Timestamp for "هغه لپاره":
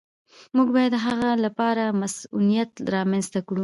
1.07-1.83